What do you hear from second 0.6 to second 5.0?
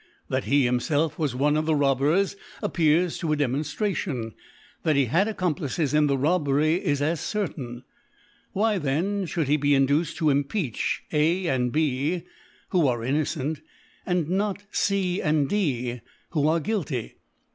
himfelf was one of the Robbers appears to a Demonftration; that